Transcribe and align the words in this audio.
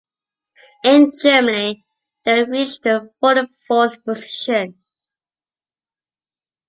In 0.83 1.11
Germany 1.21 1.85
they 2.25 2.43
reached 2.43 2.81
the 2.81 3.11
forty-fourth 3.19 4.03
position. 4.03 4.79